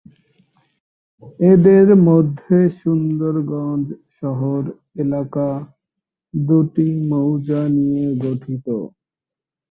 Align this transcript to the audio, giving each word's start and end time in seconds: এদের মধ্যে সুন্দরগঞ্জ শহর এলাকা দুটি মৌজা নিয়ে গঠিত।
এদের 1.45 1.87
মধ্যে 2.07 2.57
সুন্দরগঞ্জ 2.79 3.87
শহর 4.19 4.61
এলাকা 4.95 5.47
দুটি 6.33 6.87
মৌজা 7.09 7.61
নিয়ে 7.75 8.05
গঠিত। 8.23 8.65